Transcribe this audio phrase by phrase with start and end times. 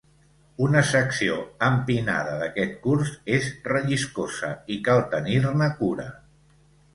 [0.67, 1.35] Una secció
[1.67, 6.09] empinada d'aquest curs és relliscosa i cal tenir-ne cura.